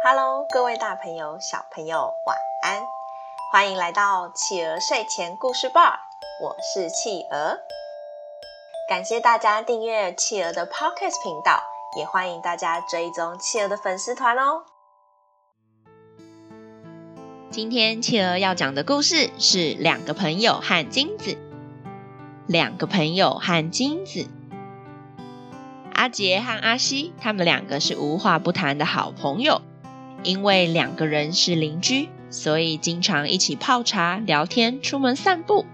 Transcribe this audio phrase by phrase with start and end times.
[0.00, 2.86] Hello，各位大朋友、小朋友，晚安！
[3.50, 5.98] 欢迎来到企鹅睡前故事吧，
[6.40, 7.58] 我是企鹅。
[8.88, 11.60] 感谢大家订阅企鹅的 Podcast 频道，
[11.98, 14.62] 也欢迎大家追踪企鹅的粉丝团哦。
[17.50, 21.36] 今天企鹅要讲的故事是两个朋友和金子。
[22.46, 24.28] 两个朋友和金子，
[25.92, 29.60] 阿杰和阿西，他们两个是无话不谈的好朋友。
[30.22, 35.66] 因为两个人是邻居，所以经常一起泡茶、聊天、出门散步。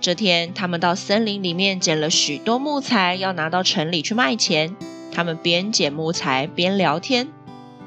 [0.00, 4.76] 这天，他们到森林里面捡了许多木材，要拿到城里去卖钱。
[5.12, 7.28] 他们边捡木材边聊天。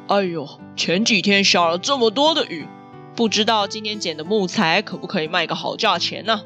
[0.08, 2.68] 哎呦，前几天下了这么多的雨，
[3.16, 6.44] 不知道今天捡的木材可不可以卖个好价钱呢？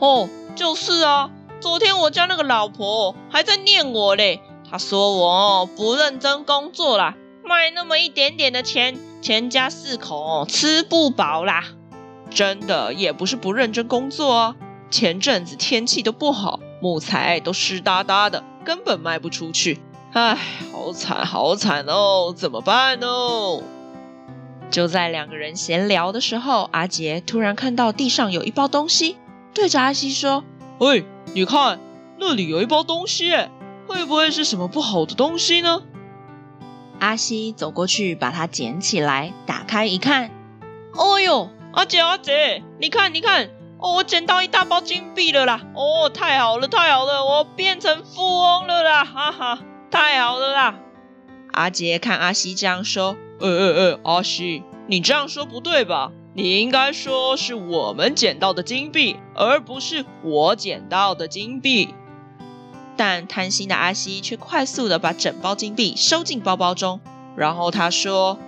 [0.00, 0.28] 哦。
[0.56, 7.14] 就是啊，昨天我家那个老婆还在念我嘞，她说我不认真工作啦，
[7.48, 11.64] 卖那么一点点的钱，全家四口吃不饱啦。
[12.28, 14.56] 真的也不是不认真工作啊，
[14.90, 19.80] 前阵子天气都不好，木材都湿哒哒的，根本卖不出去。
[20.12, 20.38] 唉，
[20.70, 23.62] 好惨好惨哦，怎么办哦？
[24.70, 29.16] 就在两个人闲聊的时候，阿杰突然看到地上有一包东西。
[29.54, 30.44] 对着阿西说
[30.78, 31.02] ：“喂，
[31.32, 31.80] 你看，
[32.20, 33.32] 那里有一包东西，
[33.86, 35.82] 会不会是什么不好的东西呢？”
[36.98, 40.30] 阿西走过去，把它捡起来，打开一看，
[40.94, 45.62] 哦哟，阿姐阿姐，你看你看，哦，我捡到一大包金币了啦！
[45.74, 49.04] 哦，太好了太好了，我变成富翁了啦！
[49.04, 49.58] 哈哈，
[49.90, 50.78] 太好了啦！
[51.52, 61.94] 阿杰看阿西这样说：“呃呃呃，阿西，你这样说不对吧？”你应该说是我们捡到的金币，而不是我捡到的金币。
[62.98, 67.00] 但贪心的阿西却快速的把整包金币收进包包中，
[67.36, 68.38] 然后他说：“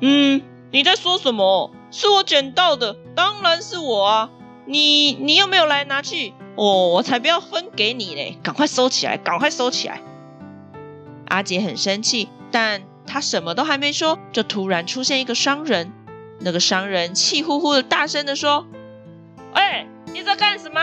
[0.00, 0.40] 嗯，
[0.70, 1.72] 你在说什么？
[1.90, 4.30] 是我捡到的，当然是我啊！
[4.66, 8.38] 你你又没有来拿去，我，我才不要分给你嘞！
[8.42, 10.00] 赶快收起来，赶快收起来！”
[11.26, 15.92] 阿杰很生气，但他什么都还没说，就突然出现一个商人。
[16.40, 18.64] 那个商人气呼呼的大声的说
[19.54, 20.78] ：“哎，你在干什么？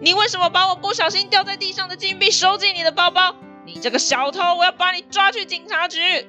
[0.00, 3.34] 你为什么把我不小心掉在地上的金币收进你的包包？
[3.64, 6.26] 你这个小偷，我要把你抓去警察局！”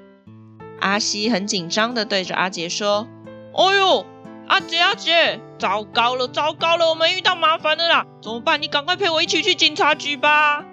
[0.80, 3.08] 阿西很紧张的对着阿杰说
[3.56, 4.06] ：“哎呦，
[4.48, 8.06] 阿杰阿杰，糟糕了糟糕了，我们遇到麻烦了啦！
[8.22, 8.62] 怎么办？
[8.62, 10.64] 你赶快陪我一起去警察局吧！”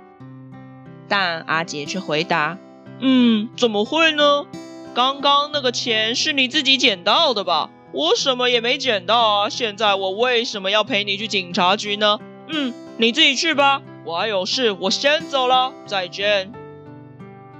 [1.08, 2.58] 但阿杰却回答
[3.00, 4.46] ：“嗯，怎么会呢？”
[4.94, 7.70] 刚刚那个钱是你自己捡到的吧？
[7.92, 9.48] 我什么也没捡到啊！
[9.48, 12.18] 现在我为什么要陪你去警察局呢？
[12.54, 16.52] 嗯，你自己去吧，我还有事，我先走了，再见。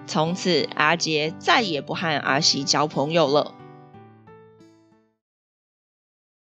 [0.06, 3.54] 从此，阿杰再也不和阿西交朋友了。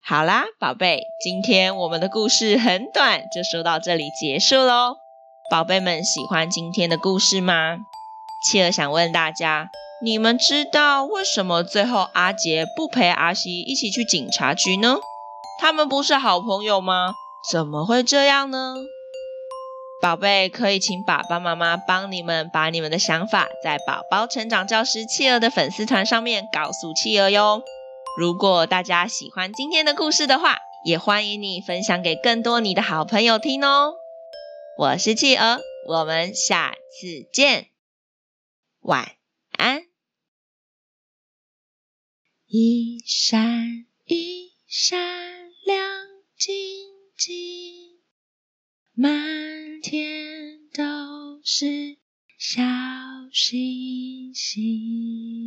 [0.03, 4.95] 好啦，宝贝，今天我们的故事很短，就说到这里结束喽。
[5.51, 7.77] 宝贝们喜欢今天的故事吗？
[8.43, 9.69] 企鹅想问大家。
[10.03, 14.97] 你们知道为什么最后阿杰不陪阿西一起去警察局呢？
[15.59, 17.13] 他们不是好朋友吗？
[17.49, 18.75] 怎么会这样呢？
[20.01, 27.63] 宝贝，可以请爸爸妈妈帮你们把你们的想法在宝宝成长教师企鹅的粉丝团上面告诉企鹅哟。
[28.17, 33.93] 如果大家喜欢今天的故事的话，也欢迎你分享给更多你的好朋友听哦。
[34.77, 37.67] 我是企鹅，我们下次见，
[38.79, 39.11] 晚
[39.57, 39.83] 安。
[42.47, 43.85] 一闪
[51.61, 51.95] 是
[52.39, 52.63] 小
[53.31, 55.40] 星星。